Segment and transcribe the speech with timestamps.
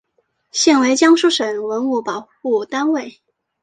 [0.51, 3.19] 现为江苏省文物保护单位。